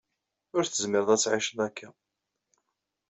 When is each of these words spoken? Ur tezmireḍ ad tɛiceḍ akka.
Ur 0.55 0.63
tezmireḍ 0.65 1.09
ad 1.11 1.19
tɛiceḍ 1.21 1.59
akka. 1.67 1.89